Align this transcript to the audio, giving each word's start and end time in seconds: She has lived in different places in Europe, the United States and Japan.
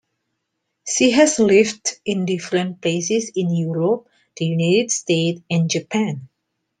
She 0.87 1.11
has 1.11 1.37
lived 1.37 1.99
in 2.05 2.25
different 2.25 2.81
places 2.81 3.31
in 3.35 3.55
Europe, 3.55 4.09
the 4.35 4.45
United 4.45 4.89
States 4.89 5.41
and 5.47 5.69
Japan. 5.69 6.27